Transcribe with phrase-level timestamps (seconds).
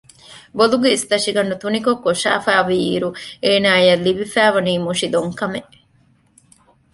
[0.57, 3.09] ބޮލުގެ އިސްތަށިގަނޑު ތުނިކޮށް ކޮށާފައިވީއިރު
[3.45, 5.71] އޭނާއަށް ލިބިފައިވަނީ މުށި ދޮންކަމެއް